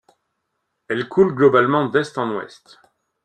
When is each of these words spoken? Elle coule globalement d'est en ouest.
Elle 0.87 1.07
coule 1.07 1.35
globalement 1.35 1.87
d'est 1.87 2.17
en 2.17 2.31
ouest. 2.33 2.79